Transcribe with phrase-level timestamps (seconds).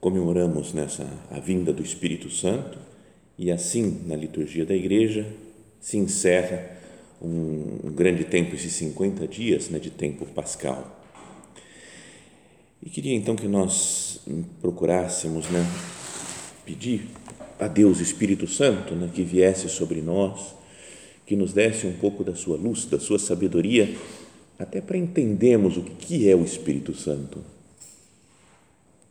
[0.00, 2.78] comemoramos nessa a vinda do Espírito Santo
[3.38, 5.26] e assim na liturgia da igreja
[5.78, 6.78] se encerra
[7.20, 10.98] um, grande tempo, esses 50 dias né, de tempo pascal.
[12.82, 14.20] E queria então que nós
[14.60, 15.66] procurássemos né,
[16.64, 17.08] pedir
[17.58, 20.54] a Deus Espírito Santo né, que viesse sobre nós,
[21.26, 23.94] que nos desse um pouco da sua luz, da sua sabedoria,
[24.58, 27.44] até para entendermos o que é o Espírito Santo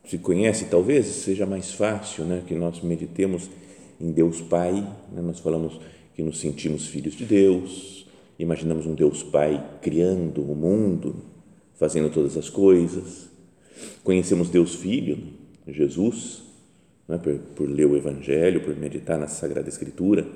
[0.09, 3.47] se conhece, talvez seja mais fácil né, que nós meditemos
[4.01, 4.73] em Deus Pai.
[5.11, 5.21] Né?
[5.21, 5.79] Nós falamos
[6.15, 8.07] que nos sentimos filhos de Deus,
[8.39, 11.15] imaginamos um Deus Pai criando o mundo,
[11.75, 13.29] fazendo todas as coisas.
[14.03, 15.19] Conhecemos Deus Filho,
[15.67, 16.41] Jesus,
[17.07, 17.19] né?
[17.19, 20.27] por, por ler o Evangelho, por meditar na Sagrada Escritura,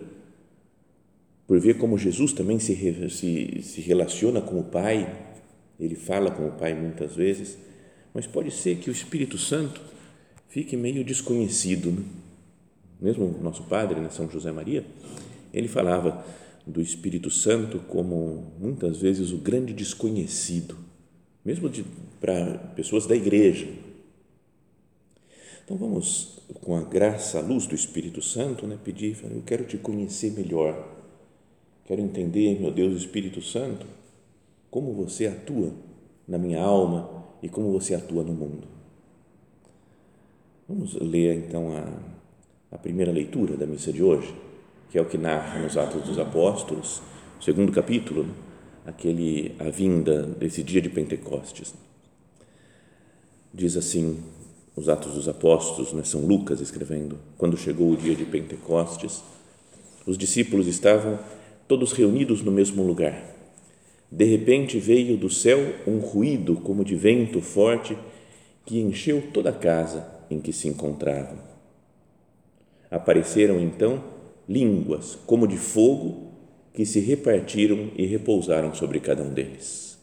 [1.47, 2.75] por ver como Jesus também se,
[3.09, 5.31] se, se relaciona com o Pai,
[5.79, 7.57] ele fala com o Pai muitas vezes
[8.13, 9.81] mas pode ser que o Espírito Santo
[10.49, 11.91] fique meio desconhecido.
[11.91, 12.03] Né?
[13.01, 14.85] Mesmo nosso padre, né, São José Maria,
[15.53, 16.23] ele falava
[16.65, 20.77] do Espírito Santo como muitas vezes o grande desconhecido,
[21.43, 21.69] mesmo
[22.21, 23.67] para pessoas da igreja.
[25.65, 29.77] Então vamos, com a graça, a luz do Espírito Santo, né, pedir: eu quero te
[29.77, 30.87] conhecer melhor,
[31.85, 33.85] quero entender, meu Deus, Espírito Santo,
[34.69, 35.73] como você atua
[36.27, 38.67] na minha alma, e como você atua no mundo.
[40.67, 44.33] Vamos ler então a, a primeira leitura da missa de hoje,
[44.89, 47.01] que é o que narra nos Atos dos Apóstolos,
[47.41, 48.33] segundo capítulo, né?
[48.85, 51.73] aquele a vinda desse dia de Pentecostes.
[53.53, 54.23] Diz assim
[54.75, 56.03] os Atos dos Apóstolos, né?
[56.03, 59.21] São Lucas escrevendo, quando chegou o dia de Pentecostes,
[60.07, 61.19] os discípulos estavam
[61.67, 63.32] todos reunidos no mesmo lugar
[64.15, 67.97] de repente veio do céu um ruído como de vento forte
[68.63, 71.39] que encheu toda a casa em que se encontravam.
[72.91, 74.03] Apareceram então
[74.47, 76.31] línguas como de fogo
[76.75, 79.97] que se repartiram e repousaram sobre cada um deles.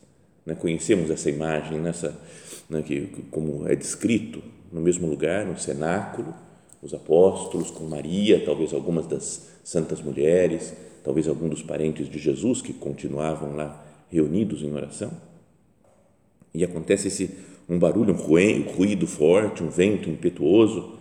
[0.45, 0.57] Né?
[0.57, 2.21] Conhecemos essa imagem, nessa,
[2.69, 4.43] né, que, como é descrito
[4.73, 6.35] no mesmo lugar, no cenáculo,
[6.83, 10.75] os apóstolos com Maria, talvez algumas das santas mulheres,
[11.05, 15.11] talvez alguns dos parentes de Jesus que continuavam lá reunidos em oração
[16.53, 17.31] e acontece esse
[17.69, 20.99] um barulho, um ruído forte, um vento impetuoso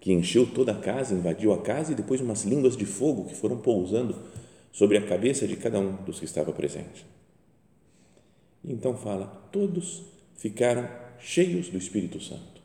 [0.00, 3.34] que encheu toda a casa, invadiu a casa e depois umas línguas de fogo que
[3.34, 4.16] foram pousando
[4.72, 7.06] sobre a cabeça de cada um dos que estava presente.
[8.64, 10.02] Então fala: todos
[10.36, 10.88] ficaram
[11.20, 12.60] cheios do Espírito Santo.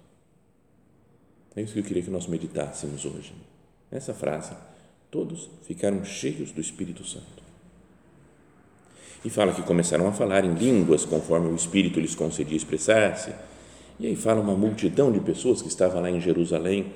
[1.56, 3.34] É isso que eu queria que nós meditássemos hoje.
[3.92, 4.56] Essa frase:
[5.12, 7.43] todos ficaram cheios do Espírito Santo.
[9.26, 13.32] E fala que começaram a falar em línguas conforme o Espírito lhes concedia expressar-se.
[14.00, 16.88] E aí fala uma multidão de pessoas que estavam lá em Jerusalém,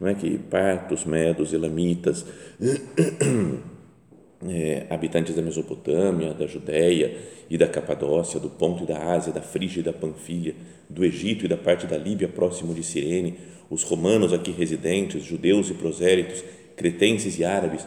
[0.00, 2.26] não é que partos, medos, elamitas,
[4.48, 7.16] é, habitantes da Mesopotâmia, da Judéia
[7.48, 10.54] e da Capadócia, do Ponto e da Ásia, da Frígia e da Panfilha,
[10.88, 13.38] do Egito e da parte da Líbia próximo de Cirene,
[13.70, 16.42] os romanos aqui residentes, judeus e prosélitos,
[16.76, 17.86] cretenses e árabes,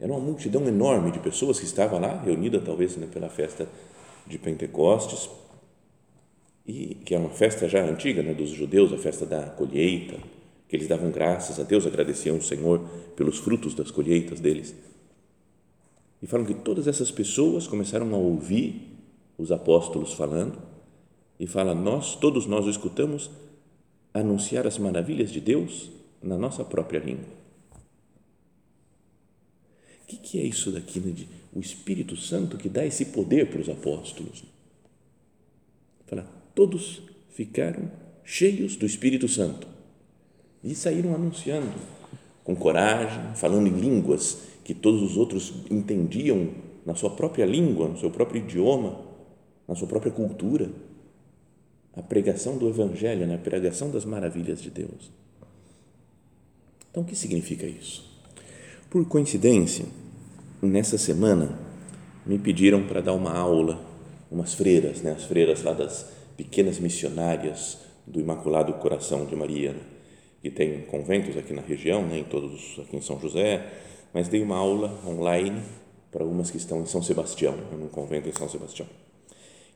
[0.00, 3.68] era uma multidão enorme de pessoas que estava lá, reunida talvez né, pela festa
[4.26, 5.28] de Pentecostes,
[6.66, 10.16] e que é uma festa já antiga né, dos judeus, a festa da colheita,
[10.66, 12.80] que eles davam graças a Deus, agradeciam o Senhor
[13.14, 14.74] pelos frutos das colheitas deles.
[16.22, 18.96] E falam que todas essas pessoas começaram a ouvir
[19.36, 20.58] os apóstolos falando
[21.38, 23.30] e fala nós, todos nós escutamos
[24.14, 25.90] anunciar as maravilhas de Deus
[26.22, 27.40] na nossa própria língua
[30.10, 33.60] que, que é isso daqui, né, de, o Espírito Santo que dá esse poder para
[33.60, 34.42] os apóstolos?
[36.06, 37.90] Fala, todos ficaram
[38.24, 39.68] cheios do Espírito Santo
[40.64, 41.72] e saíram anunciando
[42.42, 46.50] com coragem, falando em línguas que todos os outros entendiam
[46.84, 49.00] na sua própria língua, no seu próprio idioma,
[49.68, 50.70] na sua própria cultura.
[51.94, 53.34] A pregação do Evangelho, né?
[53.34, 55.10] a pregação das maravilhas de Deus.
[56.90, 58.08] Então, o que significa isso?
[58.88, 59.84] Por coincidência,
[60.66, 61.58] nessa semana
[62.26, 63.80] me pediram para dar uma aula,
[64.30, 69.74] umas freiras, né, as freiras lá das pequenas missionárias do Imaculado Coração de Maria,
[70.42, 73.66] que tem conventos aqui na região, né, em todos aqui em São José,
[74.12, 75.62] mas dei uma aula online
[76.10, 78.88] para algumas que estão em São Sebastião, num convento em São Sebastião,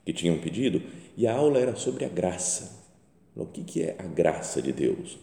[0.04, 0.82] que tinham pedido,
[1.16, 2.84] e a aula era sobre a graça.
[3.36, 5.18] O que, que é a graça de Deus?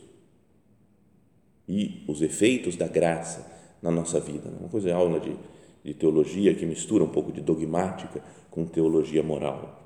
[1.68, 4.50] E os efeitos da graça na nossa vida.
[4.60, 5.36] Uma coisa é aula de,
[5.84, 9.80] de teologia que mistura um pouco de dogmática com teologia moral.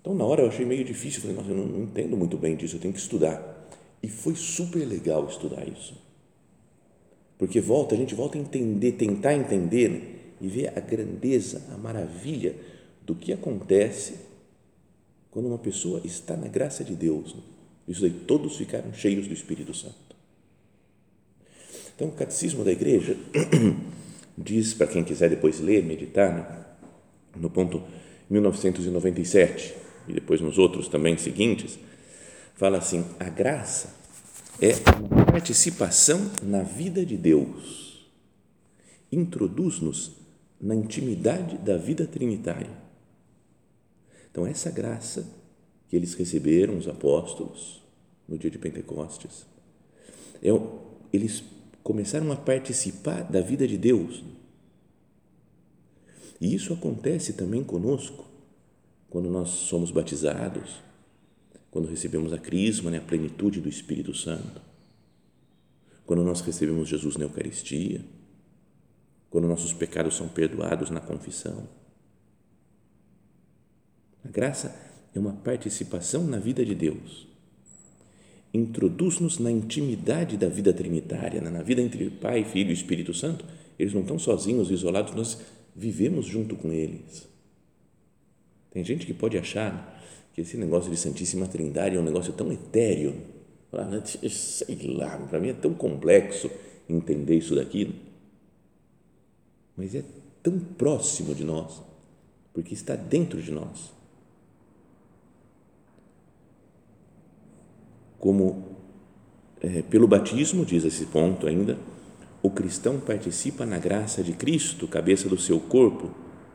[0.00, 2.56] Então, na hora eu achei meio difícil, falei, nossa, eu não, não entendo muito bem
[2.56, 3.68] disso, eu tenho que estudar.
[4.02, 5.94] E foi super legal estudar isso.
[7.38, 10.02] Porque volta, a gente volta a entender, tentar entender né?
[10.40, 12.56] e ver a grandeza, a maravilha
[13.04, 14.14] do que acontece
[15.30, 17.34] quando uma pessoa está na graça de Deus.
[17.34, 17.40] Né?
[17.88, 20.11] Isso daí, todos ficaram cheios do Espírito Santo.
[22.02, 23.16] Então, o Catecismo da Igreja
[24.36, 26.66] diz, para quem quiser depois ler, meditar, né?
[27.36, 27.80] no ponto
[28.28, 29.72] 1997,
[30.08, 31.78] e depois nos outros também seguintes,
[32.56, 33.94] fala assim: a graça
[34.60, 38.10] é uma participação na vida de Deus,
[39.12, 40.10] introduz-nos
[40.60, 42.70] na intimidade da vida trinitária.
[44.28, 45.24] Então, essa graça
[45.88, 47.80] que eles receberam, os apóstolos,
[48.26, 49.46] no dia de Pentecostes,
[50.42, 50.48] é,
[51.12, 51.44] eles
[51.82, 54.22] começaram a participar da vida de Deus.
[56.40, 58.24] E isso acontece também conosco
[59.08, 60.80] quando nós somos batizados,
[61.70, 64.60] quando recebemos a crisma, né, a plenitude do Espírito Santo,
[66.04, 68.04] quando nós recebemos Jesus na Eucaristia,
[69.30, 71.66] quando nossos pecados são perdoados na confissão.
[74.24, 74.74] A graça
[75.14, 77.31] é uma participação na vida de Deus.
[78.54, 83.44] Introduz-nos na intimidade da vida trinitária, né, na vida entre Pai, Filho e Espírito Santo.
[83.78, 85.38] Eles não estão sozinhos, isolados, nós
[85.74, 87.26] vivemos junto com eles.
[88.70, 90.00] Tem gente que pode achar
[90.34, 93.14] que esse negócio de Santíssima Trindade é um negócio tão etéreo.
[94.04, 96.50] Sei lá, para mim é tão complexo
[96.88, 97.94] entender isso daqui.
[99.76, 100.04] Mas é
[100.42, 101.82] tão próximo de nós,
[102.52, 103.92] porque está dentro de nós.
[108.22, 108.78] Como
[109.60, 111.76] é, pelo batismo, diz esse ponto ainda,
[112.40, 116.08] o cristão participa na graça de Cristo, cabeça do seu corpo,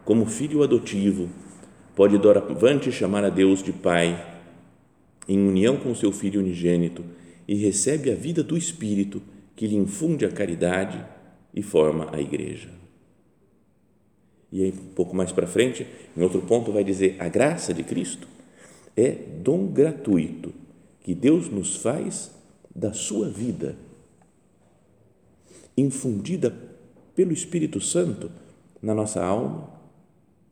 [0.05, 1.27] como filho adotivo
[1.93, 4.39] pode doravante chamar a Deus de Pai,
[5.27, 7.03] em união com seu Filho unigênito,
[7.45, 9.21] e recebe a vida do Espírito
[9.53, 11.03] que lhe infunde a caridade
[11.53, 12.69] e forma a Igreja.
[14.53, 15.85] E aí, um pouco mais para frente,
[16.15, 18.25] em outro ponto, vai dizer: a graça de Cristo
[18.95, 20.53] é dom gratuito
[21.07, 22.31] que Deus nos faz
[22.75, 23.77] da sua vida,
[25.77, 26.53] infundida
[27.15, 28.29] pelo Espírito Santo
[28.81, 29.69] na nossa alma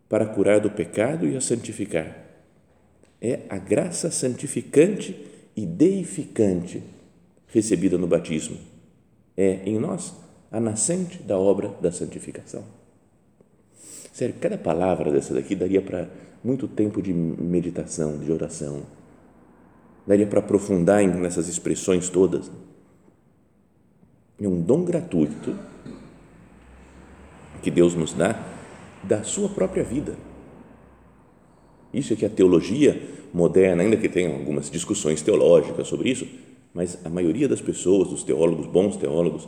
[0.07, 2.25] para curar do pecado e a santificar.
[3.21, 6.81] É a graça santificante e deificante
[7.47, 8.57] recebida no batismo.
[9.35, 10.15] É em nós
[10.49, 12.63] a nascente da obra da santificação.
[14.13, 16.07] Sério, cada palavra dessa daqui daria para
[16.41, 18.83] muito tempo de meditação, de oração.
[20.05, 22.51] Daria para aprofundar nessas expressões todas.
[24.39, 25.55] É um dom gratuito
[27.61, 28.39] que Deus nos dá
[29.03, 30.15] da sua própria vida.
[31.93, 33.01] Isso é que a teologia
[33.33, 36.27] moderna, ainda que tenha algumas discussões teológicas sobre isso,
[36.73, 39.47] mas a maioria das pessoas, dos teólogos, bons teólogos,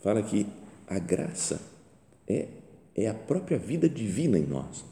[0.00, 0.46] fala que
[0.86, 1.60] a graça
[2.28, 2.46] é,
[2.94, 4.84] é a própria vida divina em nós.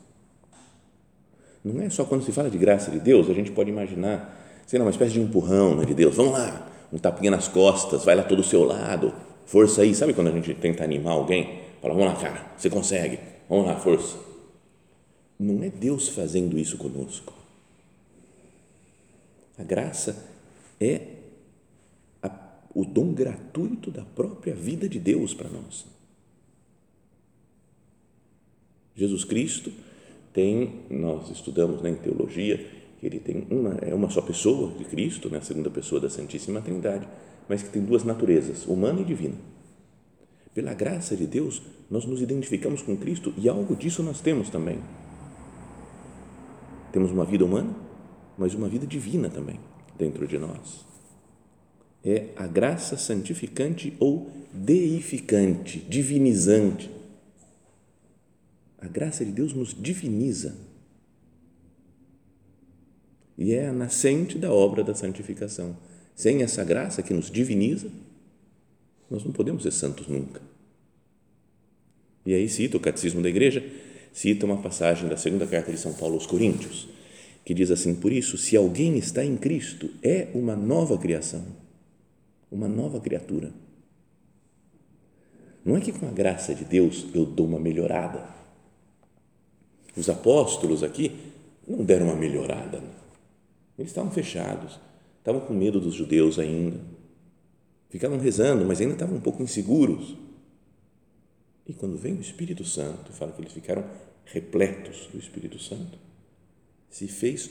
[1.64, 4.78] Não é só quando se fala de graça de Deus, a gente pode imaginar, sei
[4.78, 8.14] lá, uma espécie de empurrão né, de Deus, vamos lá, um tapinha nas costas, vai
[8.14, 9.12] lá todo o seu lado,
[9.46, 11.60] força aí, sabe quando a gente tenta animar alguém?
[11.80, 13.18] Fala, vamos lá, cara, você consegue,
[13.48, 14.18] Vamos lá, força.
[15.38, 17.34] Não é Deus fazendo isso conosco.
[19.58, 20.28] A graça
[20.80, 21.00] é
[22.22, 22.30] a,
[22.74, 25.84] o dom gratuito da própria vida de Deus para nós.
[28.96, 29.72] Jesus Cristo
[30.32, 35.28] tem, nós estudamos né, em teologia, ele tem uma, é uma só pessoa de Cristo,
[35.28, 37.06] né, a segunda pessoa da Santíssima Trindade,
[37.48, 39.34] mas que tem duas naturezas, humana e divina.
[40.54, 44.78] Pela graça de Deus, nós nos identificamos com Cristo e algo disso nós temos também.
[46.92, 47.74] Temos uma vida humana,
[48.38, 49.58] mas uma vida divina também
[49.98, 50.84] dentro de nós.
[52.04, 56.90] É a graça santificante ou deificante, divinizante.
[58.78, 60.54] A graça de Deus nos diviniza.
[63.36, 65.76] E é a nascente da obra da santificação.
[66.14, 67.88] Sem essa graça que nos diviniza,
[69.10, 70.40] nós não podemos ser santos nunca.
[72.24, 73.64] E aí cita o Catecismo da Igreja,
[74.12, 76.88] cita uma passagem da segunda carta de São Paulo aos Coríntios,
[77.44, 81.44] que diz assim: Por isso, se alguém está em Cristo, é uma nova criação,
[82.50, 83.52] uma nova criatura.
[85.64, 88.28] Não é que com a graça de Deus eu dou uma melhorada.
[89.96, 91.12] Os apóstolos aqui
[91.66, 92.82] não deram uma melhorada.
[93.78, 94.78] Eles estavam fechados,
[95.18, 96.80] estavam com medo dos judeus ainda.
[97.88, 100.16] Ficavam rezando, mas ainda estavam um pouco inseguros
[101.66, 103.84] e quando vem o Espírito Santo, fala que eles ficaram
[104.26, 105.98] repletos do Espírito Santo,
[106.90, 107.50] se fez,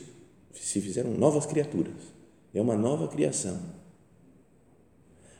[0.53, 2.13] se fizeram novas criaturas.
[2.53, 3.59] É uma nova criação.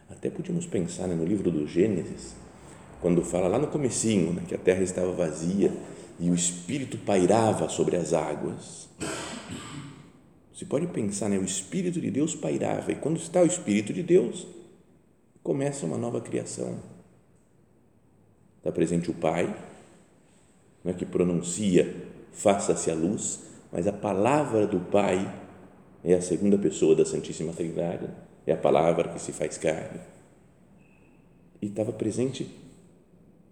[0.09, 2.35] Até podíamos pensar né, no livro do Gênesis,
[2.99, 5.71] quando fala lá no comecinho, né, que a terra estava vazia
[6.19, 8.89] e o Espírito pairava sobre as águas.
[10.63, 14.01] Você pode pensar, né, o Espírito de Deus pairava, e quando está o Espírito de
[14.01, 14.48] Deus,
[15.43, 16.79] começa uma nova criação.
[18.60, 19.53] Está presente o Pai,
[20.86, 23.41] é que pronuncia, faça-se a luz,
[23.74, 25.38] mas a palavra do Pai
[26.01, 28.10] é a segunda pessoa da Santíssima Trindade,
[28.48, 30.00] é a palavra que se faz carne.
[31.62, 32.50] E estava presente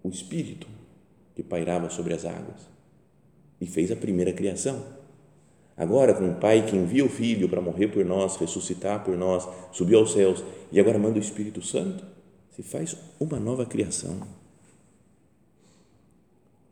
[0.02, 0.66] o Espírito
[1.34, 2.70] que pairava sobre as águas
[3.60, 5.01] e fez a primeira criação.
[5.82, 9.48] Agora, com o Pai que envia o Filho para morrer por nós, ressuscitar por nós,
[9.72, 12.04] subiu aos céus e agora manda o Espírito Santo,
[12.52, 14.20] se faz uma nova criação.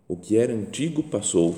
[0.06, 1.56] O que era antigo passou,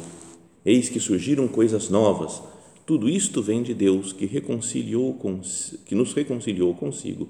[0.65, 2.43] eis que surgiram coisas novas.
[2.87, 5.39] Tudo isto vem de Deus que reconciliou com,
[5.85, 7.29] que nos reconciliou consigo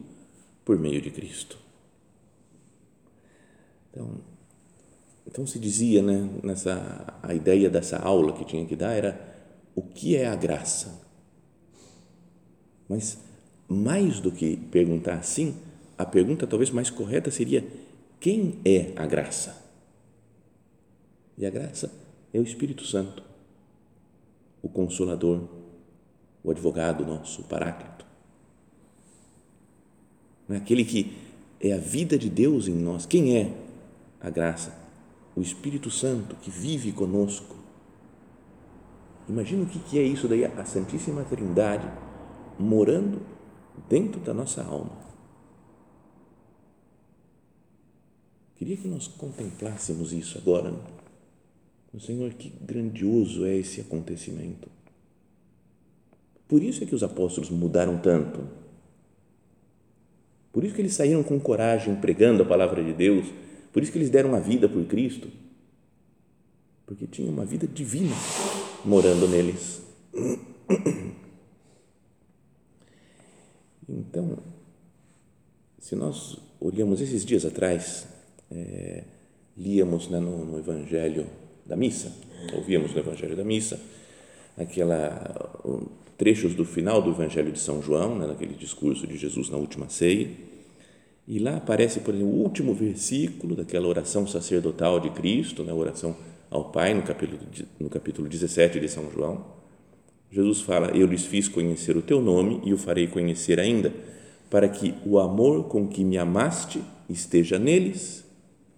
[0.64, 1.58] por meio de Cristo.
[3.90, 4.08] Então,
[5.26, 9.31] então se dizia, né, nessa a ideia dessa aula que tinha que dar era
[9.74, 11.00] o que é a graça.
[12.88, 13.18] Mas
[13.68, 15.56] mais do que perguntar assim,
[15.96, 17.66] a pergunta talvez mais correta seria
[18.20, 19.62] quem é a graça?
[21.36, 21.90] E a graça
[22.32, 23.22] é o Espírito Santo,
[24.62, 25.48] o consolador,
[26.44, 28.04] o advogado nosso, o paráclito.
[30.50, 31.16] É aquele que
[31.60, 33.06] é a vida de Deus em nós.
[33.06, 33.54] Quem é
[34.20, 34.82] a graça?
[35.34, 37.56] o Espírito Santo que vive conosco.
[39.28, 41.86] Imagina o que é isso daí, a Santíssima Trindade
[42.58, 43.22] morando
[43.88, 45.00] dentro da nossa alma.
[48.56, 50.70] Queria que nós contemplássemos isso agora.
[50.70, 50.78] Né?
[51.94, 54.68] O Senhor, que grandioso é esse acontecimento.
[56.46, 58.46] Por isso é que os apóstolos mudaram tanto.
[60.52, 63.26] Por isso que eles saíram com coragem pregando a palavra de Deus
[63.72, 65.28] por isso que eles deram a vida por Cristo,
[66.84, 68.14] porque tinha uma vida divina
[68.84, 69.82] morando neles.
[73.88, 74.38] Então,
[75.78, 78.06] se nós olhamos esses dias atrás,
[78.50, 79.04] é,
[79.56, 81.26] líamos né, no, no, Evangelho
[81.66, 82.12] da Missa,
[82.54, 83.78] ouvíamos no Evangelho da Missa,
[84.56, 85.60] aquela
[86.16, 89.88] trechos do final do Evangelho de São João, né, naquele discurso de Jesus na última
[89.88, 90.30] ceia,
[91.26, 96.16] e lá aparece, por exemplo, o último versículo daquela oração sacerdotal de Cristo, né, oração
[96.52, 97.40] ao Pai, no capítulo,
[97.80, 99.44] no capítulo 17 de São João.
[100.30, 103.92] Jesus fala: Eu lhes fiz conhecer o teu nome e o farei conhecer ainda,
[104.50, 108.24] para que o amor com que me amaste esteja neles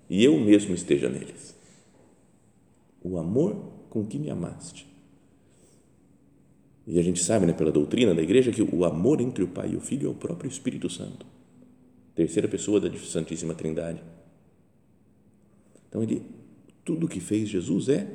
[0.09, 1.55] e eu mesmo esteja neles.
[3.03, 3.57] O amor
[3.91, 4.87] com que me amaste.
[6.87, 9.71] E a gente sabe, né, pela doutrina da igreja, que o amor entre o Pai
[9.73, 11.25] e o Filho é o próprio Espírito Santo
[12.15, 14.03] terceira pessoa da Santíssima Trindade.
[15.89, 16.23] Então, ele,
[16.85, 18.07] tudo que fez Jesus é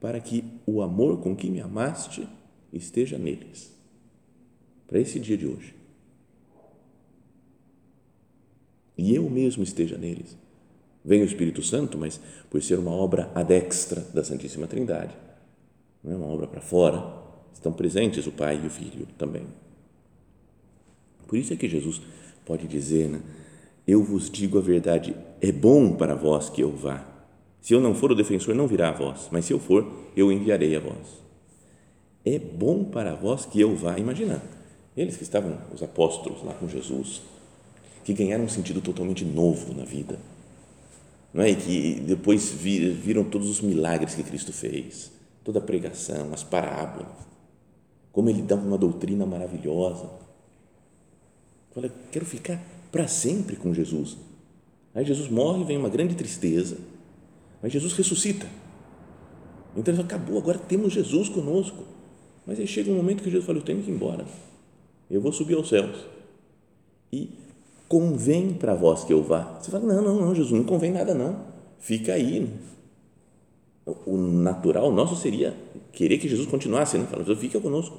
[0.00, 2.26] para que o amor com que me amaste
[2.72, 3.72] esteja neles,
[4.86, 5.74] para esse dia de hoje.
[8.98, 10.36] E eu mesmo esteja neles.
[11.04, 15.16] Vem o Espírito Santo, mas por ser uma obra adextra da Santíssima Trindade,
[16.02, 19.46] não é uma obra para fora, estão presentes o Pai e o Filho também.
[21.26, 22.00] Por isso é que Jesus
[22.44, 23.20] pode dizer, né?
[23.86, 27.15] Eu vos digo a verdade, é bom para vós que eu vá.
[27.66, 29.84] Se eu não for o defensor, não virá a vós, mas se eu for,
[30.16, 31.20] eu enviarei a vós.
[32.24, 33.98] É bom para vós que eu vá.
[33.98, 34.40] Imagina,
[34.96, 37.22] eles que estavam, os apóstolos lá com Jesus,
[38.04, 40.16] que ganharam um sentido totalmente novo na vida,
[41.34, 41.50] não é?
[41.50, 45.10] E que depois viram todos os milagres que Cristo fez,
[45.42, 47.08] toda a pregação, as parábolas,
[48.12, 50.08] como ele dá uma doutrina maravilhosa.
[51.74, 54.16] Olha, quero ficar para sempre com Jesus.
[54.94, 56.78] Aí Jesus morre, vem uma grande tristeza,
[57.66, 58.46] mas Jesus ressuscita.
[59.76, 61.82] Então acabou, agora temos Jesus conosco.
[62.46, 64.24] Mas aí chega um momento que Jesus fala: Eu tenho que ir embora,
[65.10, 66.06] eu vou subir aos céus.
[67.12, 67.28] E
[67.88, 69.58] convém para vós que eu vá.
[69.60, 71.44] Você fala: Não, não, não, Jesus, não convém nada, não.
[71.80, 72.48] Fica aí.
[74.06, 75.52] O natural nosso seria
[75.90, 77.06] querer que Jesus continuasse, né?
[77.06, 77.98] Fala, fica conosco.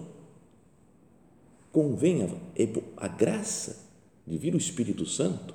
[1.74, 3.86] Convém a, é a graça
[4.26, 5.54] de vir o Espírito Santo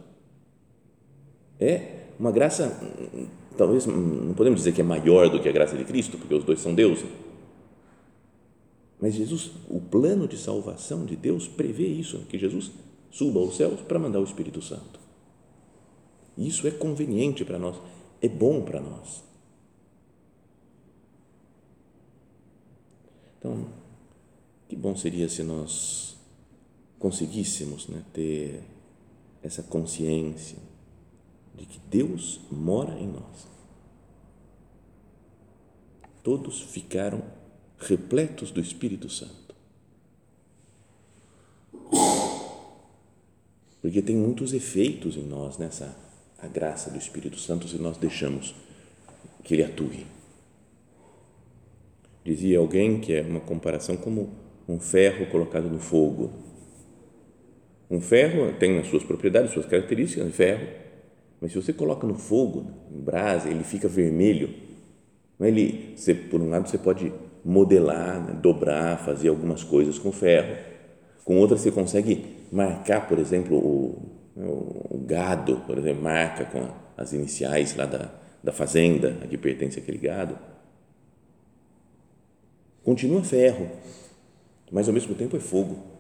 [1.59, 2.79] é uma graça,
[3.57, 6.45] talvez não podemos dizer que é maior do que a graça de Cristo, porque os
[6.45, 7.05] dois são Deus.
[9.01, 12.71] Mas Jesus, o plano de salvação de Deus prevê isso, que Jesus
[13.11, 15.01] suba aos céus para mandar o Espírito Santo.
[16.37, 17.77] Isso é conveniente para nós,
[18.21, 19.23] é bom para nós.
[23.39, 23.67] Então,
[24.69, 26.17] que bom seria se nós
[26.99, 28.61] conseguíssemos né, ter
[29.43, 30.59] essa consciência
[31.63, 33.47] de que Deus mora em nós.
[36.21, 37.23] Todos ficaram
[37.79, 39.55] repletos do Espírito Santo.
[43.81, 45.97] Porque tem muitos efeitos em nós nessa
[46.39, 48.57] a graça do Espírito Santo se nós deixamos
[49.45, 50.05] que ele atue.
[52.25, 54.35] Dizia alguém que é uma comparação como
[54.69, 56.33] um ferro colocado no fogo.
[57.89, 60.83] Um ferro tem as suas propriedades, suas características, de ferro,
[61.43, 64.55] mas se você coloca no fogo, em brasa, ele fica vermelho.
[65.41, 67.13] Ele, você, por um lado, você pode
[67.45, 70.57] modelar, né, dobrar, fazer algumas coisas com ferro.
[71.25, 76.69] Com outras, você consegue marcar, por exemplo, o, né, o gado, por exemplo, marca com
[76.97, 80.39] as iniciais lá da, da fazenda a que pertence aquele gado.
[82.85, 83.69] Continua ferro,
[84.71, 85.92] mas ao mesmo tempo é fogo.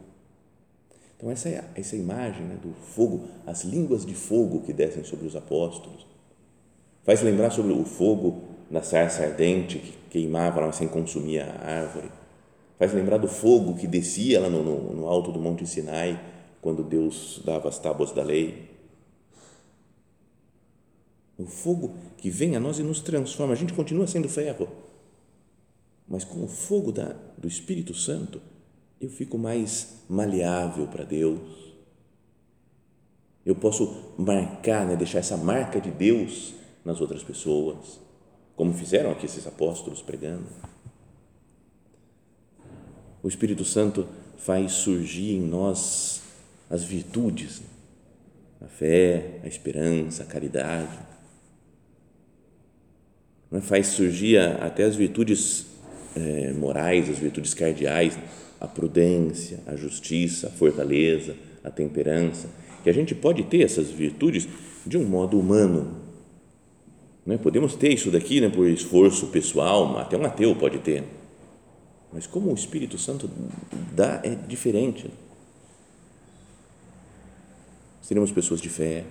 [1.23, 5.25] Então, essa é essa imagem né, do fogo, as línguas de fogo que descem sobre
[5.25, 6.05] os apóstolos,
[7.05, 12.11] faz lembrar sobre o fogo na sarça ardente que queimava, mas sem consumir a árvore.
[12.77, 16.21] Faz lembrar do fogo que descia lá no, no, no alto do Monte Sinai,
[16.61, 18.69] quando Deus dava as tábuas da lei.
[21.39, 23.53] O fogo que vem a nós e nos transforma.
[23.53, 24.69] A gente continua sendo ferro,
[26.09, 28.41] mas com o fogo da, do Espírito Santo,
[29.03, 31.41] eu fico mais maleável para Deus.
[33.45, 36.55] Eu posso marcar, né, deixar essa marca de Deus
[36.85, 38.01] nas outras pessoas,
[38.55, 40.47] como fizeram aqui esses apóstolos pregando.
[43.21, 44.07] O Espírito Santo
[44.37, 46.23] faz surgir em nós
[46.71, 47.63] as virtudes,
[48.61, 50.99] a fé, a esperança, a caridade.
[53.63, 55.67] Faz surgir até as virtudes
[56.17, 58.17] é, morais, as virtudes cardeais,
[58.63, 62.49] a prudência, a justiça, a fortaleza, a temperança,
[62.85, 64.49] que a gente pode ter essas virtudes
[64.87, 65.97] de um modo humano.
[67.27, 67.37] Né?
[67.37, 71.03] Podemos ter isso daqui né, por esforço pessoal, até um ateu pode ter.
[72.13, 73.29] Mas como o Espírito Santo
[73.93, 75.11] dá, é diferente.
[78.01, 79.05] Seremos pessoas de fé,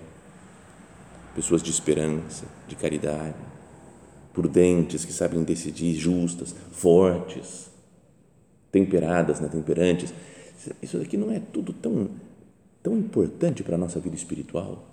[1.34, 3.36] pessoas de esperança, de caridade,
[4.32, 7.71] prudentes, que sabem decidir, justas, fortes
[8.72, 10.12] temperadas, né, temperantes.
[10.82, 12.08] Isso daqui não é tudo tão,
[12.82, 14.88] tão importante para a nossa vida espiritual.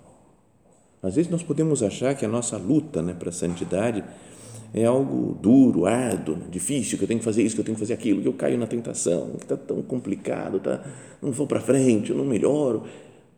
[1.02, 4.04] Às vezes nós podemos achar que a nossa luta né, para a santidade
[4.74, 7.80] é algo duro, árduo, difícil, que eu tenho que fazer isso, que eu tenho que
[7.80, 10.84] fazer aquilo, que eu caio na tentação, que está tão complicado, tá,
[11.22, 12.84] não vou para frente, eu não melhoro.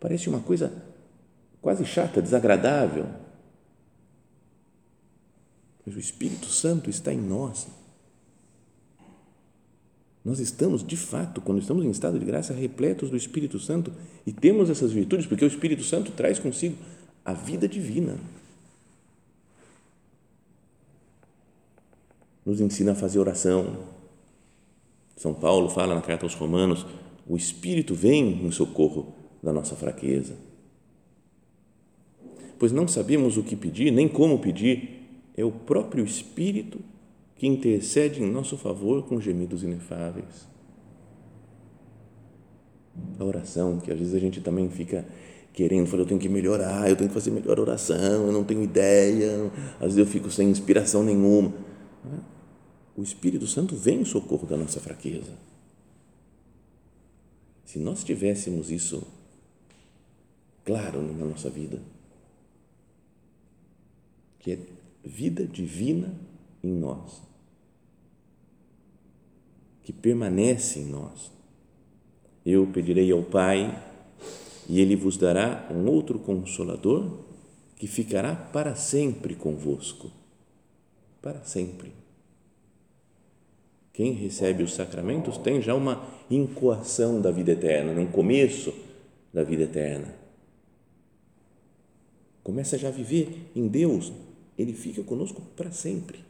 [0.00, 0.72] Parece uma coisa
[1.61, 3.07] quase chata, desagradável.
[5.87, 7.68] Mas o Espírito Santo está em nós
[10.24, 13.92] nós estamos, de fato, quando estamos em estado de graça, repletos do Espírito Santo
[14.24, 16.76] e temos essas virtudes, porque o Espírito Santo traz consigo
[17.24, 18.16] a vida divina.
[22.46, 23.78] Nos ensina a fazer oração.
[25.16, 26.87] São Paulo fala na carta aos Romanos:
[27.26, 30.37] o Espírito vem em socorro da nossa fraqueza.
[32.61, 35.02] Pois não sabemos o que pedir, nem como pedir,
[35.37, 36.78] é o próprio Espírito
[37.42, 40.46] que intercede em nosso favor com gemidos inefáveis.
[43.18, 45.05] A oração, que às vezes a gente também fica
[45.52, 48.62] querendo, fala, eu tenho que melhorar, eu tenho que fazer melhor oração, eu não tenho
[48.62, 49.50] ideia,
[49.81, 51.52] às vezes eu fico sem inspiração nenhuma.
[52.96, 55.33] O Espírito Santo vem em socorro da nossa fraqueza.
[57.64, 59.05] Se nós tivéssemos isso
[60.64, 61.83] claro na nossa vida,
[64.38, 64.59] que é
[65.05, 66.14] vida divina
[66.62, 67.32] em nós,
[69.83, 71.31] que permanece em nós.
[72.45, 73.83] Eu pedirei ao Pai
[74.68, 77.18] e ele vos dará um outro consolador
[77.77, 80.11] que ficará para sempre convosco.
[81.21, 81.92] Para sempre.
[83.92, 88.73] Quem recebe os sacramentos tem já uma incoação da vida eterna, um começo
[89.33, 90.14] da vida eterna.
[92.42, 94.12] Começa já a viver em Deus,
[94.59, 96.25] ele fica conosco para sempre.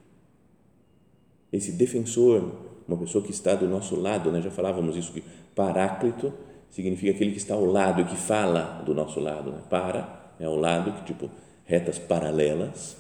[1.53, 4.41] Esse defensor, uma pessoa que está do nosso lado, né?
[4.41, 5.23] já falávamos isso, que
[5.55, 6.33] paráclito
[6.71, 9.51] significa aquele que está ao lado e que fala do nosso lado.
[9.51, 9.59] Né?
[9.69, 11.31] Para é ao lado, que tipo
[11.65, 12.97] retas paralelas,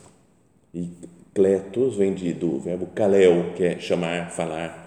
[0.72, 0.88] e
[1.34, 4.80] kletos vem de, do verbo kaleo, que é chamar, falar.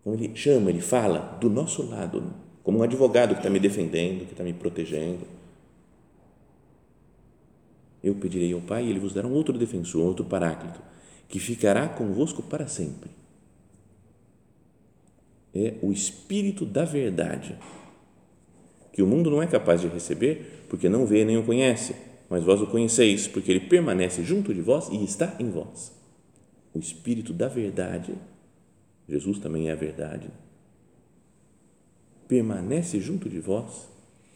[0.00, 2.30] Então ele chama, ele fala do nosso lado, né?
[2.62, 5.20] como um advogado que está me defendendo, que está me protegendo.
[8.02, 10.91] Eu pedirei ao Pai e ele vos dará um outro defensor, outro paráclito
[11.32, 13.10] que ficará convosco para sempre.
[15.54, 17.58] É o Espírito da Verdade,
[18.92, 21.96] que o mundo não é capaz de receber, porque não vê nem o conhece,
[22.28, 25.90] mas vós o conheceis, porque ele permanece junto de vós e está em vós.
[26.74, 28.14] O Espírito da verdade,
[29.08, 30.28] Jesus também é a verdade,
[32.28, 33.88] permanece junto de vós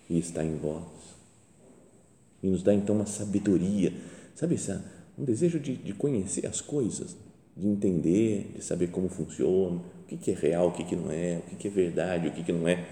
[0.08, 0.82] e está em vós.
[2.42, 3.92] E nos dá então uma sabedoria,
[4.34, 4.56] sabe,
[5.18, 7.16] um desejo de, de conhecer as coisas,
[7.56, 11.10] de entender, de saber como funciona, o que, que é real, o que, que não
[11.10, 12.86] é, o que, que é verdade, o que, que não é.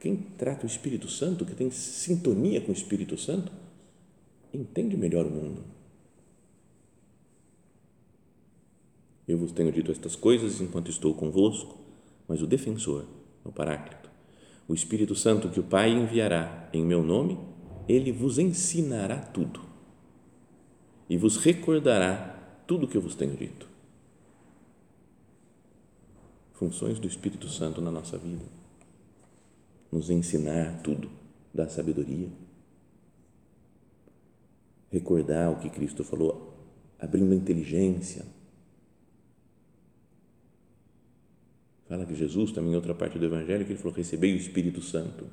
[0.00, 3.52] Quem trata o Espírito Santo, que tem sintonia com o Espírito Santo,
[4.54, 5.64] entende melhor o mundo.
[9.26, 11.76] Eu vos tenho dito estas coisas enquanto estou convosco,
[12.26, 13.04] mas o defensor,
[13.44, 14.08] o Paráclito,
[14.66, 17.38] o Espírito Santo que o Pai enviará em meu nome,
[17.86, 19.67] ele vos ensinará tudo
[21.08, 23.66] e vos recordará tudo o que eu vos tenho dito.
[26.52, 28.44] Funções do Espírito Santo na nossa vida.
[29.90, 31.10] Nos ensinar tudo,
[31.54, 32.28] dar sabedoria.
[34.90, 36.54] Recordar o que Cristo falou,
[36.98, 38.24] abrindo a inteligência.
[41.88, 44.82] Fala que Jesus, também em outra parte do Evangelho, que ele falou: recebei o Espírito
[44.82, 45.26] Santo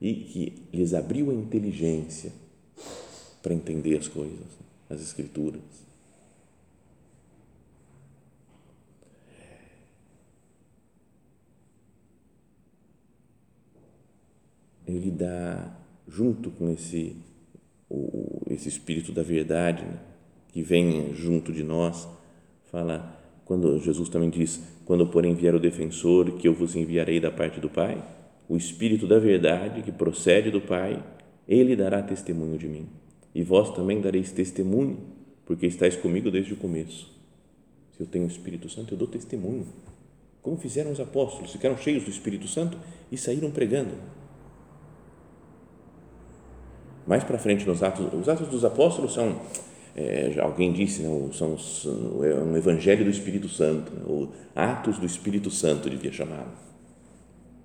[0.00, 2.32] e que lhes abriu a inteligência
[3.42, 5.62] para entender as coisas, as Escrituras.
[14.86, 17.16] Ele dá, junto com esse,
[17.90, 19.98] o, esse Espírito da verdade, né,
[20.48, 22.08] que vem junto de nós,
[22.70, 27.32] fala, quando Jesus também diz: Quando, porém, vier o defensor, que eu vos enviarei da
[27.32, 28.00] parte do Pai
[28.48, 31.02] o Espírito da verdade que procede do Pai,
[31.48, 32.88] ele dará testemunho de mim.
[33.36, 34.96] E vós também dareis testemunho,
[35.44, 37.14] porque estáis comigo desde o começo.
[37.92, 39.66] Se eu tenho o Espírito Santo, eu dou testemunho.
[40.40, 42.78] Como fizeram os apóstolos, ficaram cheios do Espírito Santo
[43.12, 43.92] e saíram pregando.
[47.06, 49.38] Mais para frente nos Atos, os Atos dos Apóstolos são,
[49.94, 51.58] é, alguém disse, né, são
[52.24, 56.66] é um Evangelho do Espírito Santo, né, ou Atos do Espírito Santo devia chamar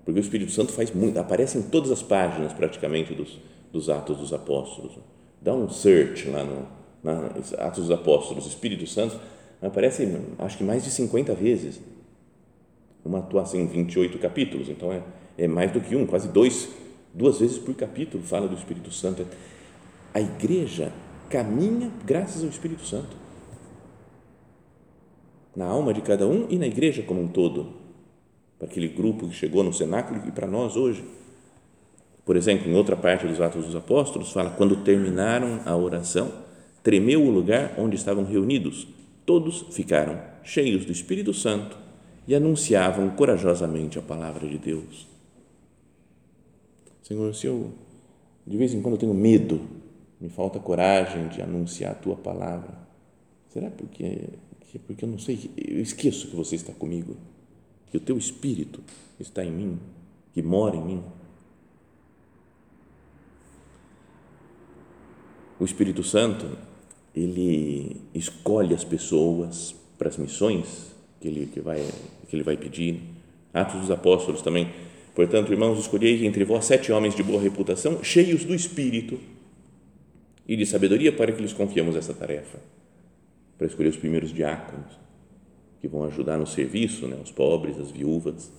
[0.04, 3.38] porque o Espírito Santo faz muito, aparece em todas as páginas praticamente dos,
[3.72, 4.98] dos Atos dos Apóstolos.
[5.42, 7.26] Dá um search lá no na
[7.58, 9.18] Atos dos Apóstolos, Espírito Santo,
[9.60, 11.80] aparece acho que mais de 50 vezes.
[13.04, 15.02] Uma atuação em 28 capítulos, então é,
[15.36, 16.68] é mais do que um, quase dois,
[17.12, 19.26] duas vezes por capítulo fala do Espírito Santo.
[20.14, 20.92] A igreja
[21.28, 23.16] caminha graças ao Espírito Santo.
[25.56, 27.74] Na alma de cada um e na igreja como um todo
[28.58, 31.04] para aquele grupo que chegou no cenáculo e para nós hoje.
[32.24, 36.30] Por exemplo, em outra parte dos Atos dos Apóstolos, fala: quando terminaram a oração,
[36.82, 38.86] tremeu o lugar onde estavam reunidos.
[39.24, 41.76] Todos ficaram cheios do Espírito Santo
[42.26, 45.06] e anunciavam corajosamente a palavra de Deus.
[47.02, 47.72] Senhor, se eu
[48.46, 49.60] de vez em quando tenho medo,
[50.20, 52.74] me falta coragem de anunciar a tua palavra,
[53.48, 54.28] será porque
[54.86, 57.14] porque eu não sei, eu esqueço que você está comigo?
[57.92, 58.80] que o teu espírito
[59.20, 59.78] está em mim,
[60.32, 61.02] que mora em mim.
[65.58, 66.46] O Espírito Santo,
[67.14, 71.84] ele escolhe as pessoas para as missões que ele, que vai,
[72.28, 73.00] que ele vai pedir.
[73.54, 74.72] Atos dos Apóstolos também.
[75.14, 79.20] Portanto, irmãos, escolhei entre vós sete homens de boa reputação, cheios do Espírito
[80.48, 82.58] e de sabedoria, para que lhes confiemos essa tarefa,
[83.58, 85.02] para escolher os primeiros diáconos
[85.80, 88.50] que vão ajudar no serviço, né, os pobres, as viúvas.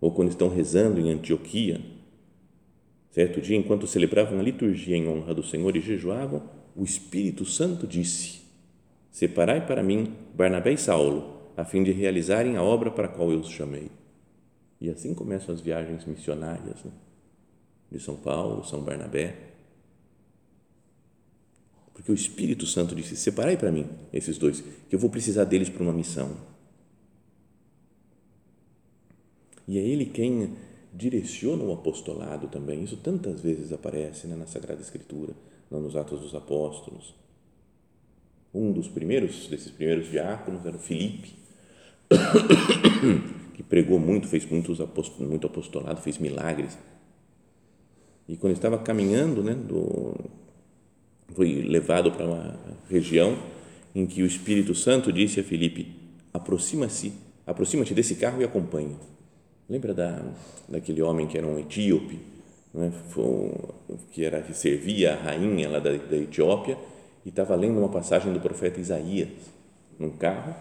[0.00, 1.80] Ou quando estão rezando em Antioquia,
[3.14, 6.42] certo dia, enquanto celebravam a liturgia em honra do Senhor e jejuavam,
[6.74, 8.42] o Espírito Santo disse:
[9.10, 13.30] Separai para mim Barnabé e Saulo, a fim de realizarem a obra para a qual
[13.30, 13.88] eu os chamei.
[14.80, 16.90] E assim começam as viagens missionárias né?
[17.92, 19.54] de São Paulo, São Barnabé
[21.94, 25.70] porque o Espírito Santo disse: Separai para mim esses dois, que eu vou precisar deles
[25.70, 26.36] para uma missão.
[29.66, 30.54] E é Ele quem
[30.94, 32.84] direciona o apostolado também.
[32.84, 35.32] Isso tantas vezes aparece né, na Sagrada Escritura,
[35.70, 37.14] nos Atos dos Apóstolos.
[38.54, 41.34] Um dos primeiros, desses primeiros diáconos, era o Filipe,
[43.54, 44.78] que pregou muito, fez muitos
[45.18, 46.78] muito apostolado, fez milagres.
[48.28, 50.14] E quando estava caminhando né, do,
[51.34, 53.36] foi levado para uma região
[53.92, 55.92] em que o Espírito Santo disse a Filipe:
[56.32, 57.12] aproxima-se,
[57.44, 58.96] aproxima-te desse carro e acompanhe.
[59.68, 60.22] Lembra da
[60.68, 62.20] daquele homem que era um etíope,
[62.74, 62.90] é?
[64.10, 66.76] que era que servia a rainha lá da, da Etiópia
[67.24, 69.28] e estava lendo uma passagem do profeta Isaías
[69.98, 70.54] num carro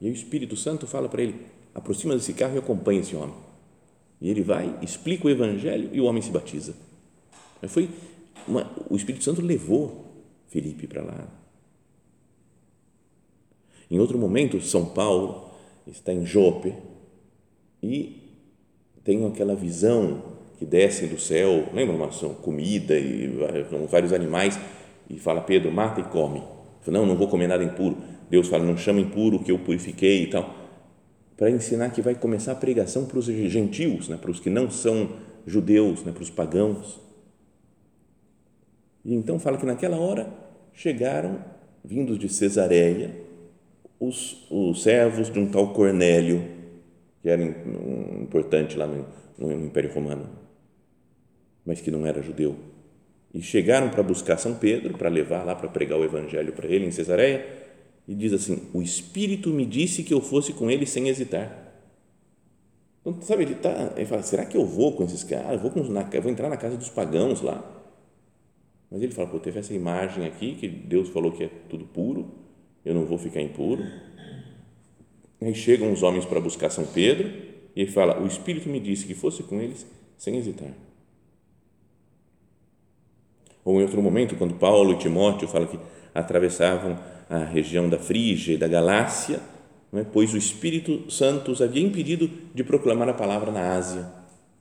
[0.00, 3.34] e o Espírito Santo fala para ele: aproxima desse carro e acompanhe esse homem.
[4.20, 6.74] E ele vai, explica o evangelho e o homem se batiza.
[7.68, 7.90] Foi
[8.46, 10.04] uma, o Espírito Santo levou
[10.48, 11.28] Felipe para lá.
[13.90, 15.50] Em outro momento, São Paulo
[15.86, 16.74] está em Jope
[17.82, 18.25] e
[19.06, 20.20] tem aquela visão
[20.58, 23.32] que descem do céu, lembra uma comida e
[23.88, 24.58] vários animais
[25.08, 26.42] e fala Pedro mata e come.
[26.80, 27.96] Fala, não, não vou comer nada impuro.
[28.28, 30.52] Deus fala não chama impuro que eu purifiquei e tal,
[31.36, 34.68] para ensinar que vai começar a pregação para os gentios, né, para os que não
[34.68, 35.10] são
[35.46, 37.00] judeus, né, para os pagãos.
[39.04, 40.28] E então fala que naquela hora
[40.72, 41.38] chegaram
[41.84, 43.14] vindos de Cesareia
[44.00, 46.55] os, os servos de um tal Cornélio
[47.26, 47.42] que era
[48.22, 49.04] importante lá no,
[49.36, 50.46] no Império Romano
[51.66, 52.56] mas que não era judeu.
[53.34, 56.86] E chegaram para buscar São Pedro, para levar lá para pregar o evangelho para ele
[56.86, 57.44] em Cesareia,
[58.06, 61.64] e diz assim: O Espírito me disse que eu fosse com ele sem hesitar.
[63.00, 65.60] Então, sabe, ele, tá, ele fala: será que eu vou com esses caras?
[65.60, 67.64] Vou, com, na, vou entrar na casa dos pagãos lá.
[68.88, 72.30] Mas ele fala: pô, teve essa imagem aqui que Deus falou que é tudo puro,
[72.84, 73.82] eu não vou ficar impuro.
[75.40, 77.28] Aí chegam os homens para buscar São Pedro
[77.74, 80.72] e ele fala: O Espírito me disse que fosse com eles sem hesitar.
[83.64, 85.78] Ou em outro momento, quando Paulo e Timóteo falam que
[86.14, 89.40] atravessavam a região da Frígia e da Galácia,
[89.92, 90.04] é?
[90.04, 94.06] pois o Espírito Santo os havia impedido de proclamar a palavra na Ásia.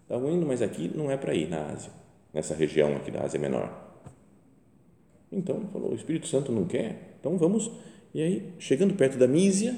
[0.04, 1.92] Estavam indo, mas aqui não é para ir na Ásia,
[2.34, 3.72] nessa região aqui da Ásia Menor.
[5.32, 7.72] Então, falou, o Espírito Santo não quer, então vamos.
[8.14, 9.78] E aí, chegando perto da Mísia,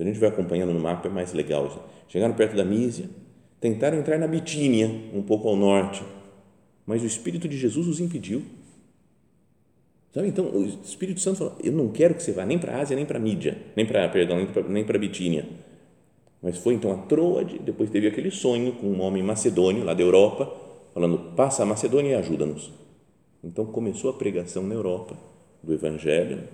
[0.00, 1.90] se a gente vai acompanhando no mapa é mais legal.
[2.08, 3.10] Chegaram perto da Mísia,
[3.60, 6.02] tentaram entrar na Bitínia, um pouco ao norte,
[6.86, 8.42] mas o Espírito de Jesus os impediu.
[10.14, 10.28] Sabe?
[10.28, 12.96] Então, o Espírito Santo falou: Eu não quero que você vá nem para a Ásia,
[12.96, 14.38] nem para a Mídia, nem para, perdão,
[14.70, 15.46] nem para a Bitínia.
[16.42, 20.02] Mas foi então a Troade, depois teve aquele sonho com um homem macedônio lá da
[20.02, 20.50] Europa,
[20.94, 22.72] falando: Passa a Macedônia e ajuda-nos.
[23.44, 25.14] Então começou a pregação na Europa
[25.62, 26.44] do Evangelho,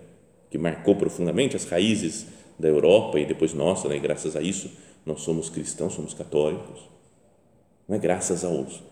[0.51, 3.99] que marcou profundamente as raízes da Europa e depois nossa, né?
[3.99, 4.71] graças a isso
[5.05, 6.81] nós somos cristãos, somos católicos.
[7.89, 8.83] Não é graças aos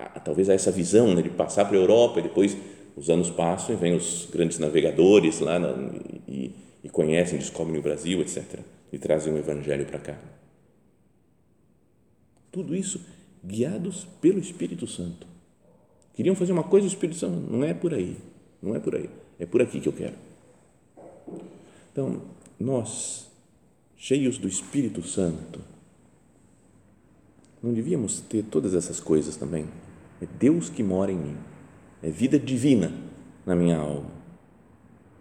[0.00, 2.56] a, talvez a essa visão né, de passar para a Europa e depois
[2.96, 5.74] os anos passam e vêm os grandes navegadores lá na,
[6.26, 8.60] e, e, conhecem, descobrem o Brasil, etc.
[8.92, 10.18] E trazem o Evangelho para cá.
[12.50, 13.00] Tudo isso
[13.44, 15.26] guiados pelo Espírito Santo.
[16.14, 18.16] Queriam fazer uma coisa, o Espírito Santo, não é por aí,
[18.60, 20.14] não é por aí, é por aqui que eu quero.
[21.92, 22.20] Então,
[22.62, 23.30] nós,
[23.96, 25.60] cheios do Espírito Santo,
[27.62, 29.66] não devíamos ter todas essas coisas também?
[30.20, 31.36] É Deus que mora em mim.
[32.02, 32.92] É vida divina
[33.44, 34.10] na minha alma.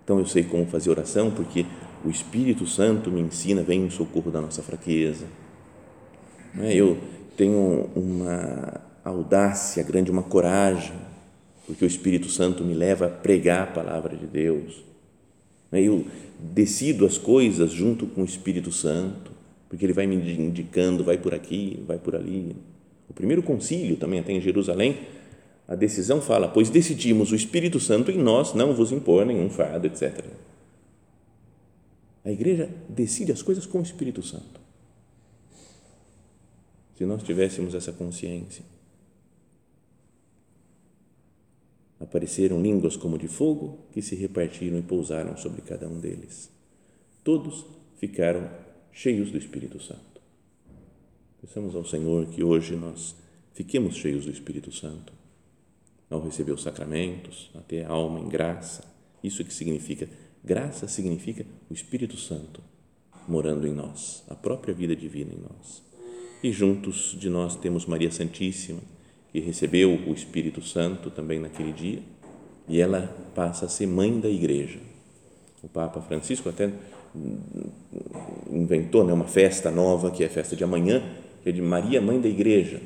[0.03, 1.65] Então eu sei como fazer oração porque
[2.03, 5.25] o Espírito Santo me ensina, vem em socorro da nossa fraqueza.
[6.57, 6.73] É?
[6.73, 6.97] Eu
[7.37, 10.95] tenho uma audácia grande, uma coragem,
[11.65, 14.88] porque o Espírito Santo me leva a pregar a palavra de Deus.
[15.71, 15.81] É?
[15.81, 16.05] Eu
[16.39, 19.31] decido as coisas junto com o Espírito Santo,
[19.67, 22.55] porque ele vai me indicando, vai por aqui, vai por ali.
[23.09, 24.99] O primeiro concílio também até em Jerusalém,
[25.67, 29.85] a decisão fala, pois decidimos o Espírito Santo em nós não vos impor nenhum fardo,
[29.85, 30.25] etc.
[32.25, 34.59] A igreja decide as coisas com o Espírito Santo.
[36.95, 38.63] Se nós tivéssemos essa consciência,
[41.99, 46.49] apareceram línguas como de fogo que se repartiram e pousaram sobre cada um deles.
[47.23, 47.65] Todos
[47.97, 48.49] ficaram
[48.91, 50.21] cheios do Espírito Santo.
[51.41, 53.15] Peçamos ao Senhor que hoje nós
[53.53, 55.13] fiquemos cheios do Espírito Santo
[56.09, 58.83] ao receber os sacramentos, a ter a alma em graça.
[59.23, 60.09] Isso que significa
[60.43, 62.61] graça significa o Espírito Santo
[63.27, 65.83] morando em nós, a própria vida divina em nós.
[66.41, 68.81] E juntos de nós temos Maria Santíssima,
[69.31, 71.99] que recebeu o Espírito Santo também naquele dia,
[72.67, 74.79] e ela passa a ser mãe da igreja.
[75.61, 76.71] O Papa Francisco até
[78.49, 81.03] inventou né, uma festa nova, que é a festa de amanhã,
[81.43, 82.81] que é de Maria, mãe da igreja,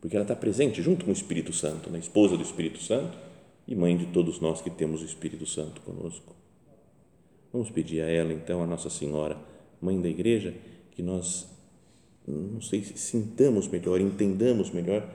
[0.00, 1.98] porque ela está presente junto com o Espírito Santo, né?
[1.98, 3.16] esposa do Espírito Santo
[3.66, 6.34] e mãe de todos nós que temos o Espírito Santo conosco.
[7.52, 9.36] Vamos pedir a ela, então, a Nossa Senhora,
[9.80, 10.54] mãe da igreja,
[10.92, 11.48] que nós,
[12.26, 15.08] não sei, sintamos melhor, entendamos melhor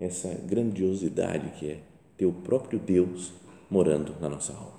[0.00, 1.80] essa grandiosidade que é
[2.16, 3.32] ter o próprio Deus
[3.70, 4.78] morando na nossa alma.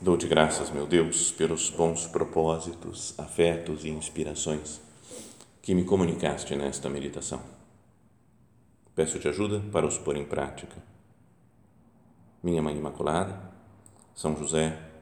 [0.00, 4.80] Dou-te graças, meu Deus, pelos bons propósitos, afetos e inspirações
[5.60, 7.40] que me comunicaste nesta meditação.
[8.94, 10.76] Peço-te ajuda para os pôr em prática.
[12.42, 13.38] Minha Mãe Imaculada,
[14.14, 14.89] São José,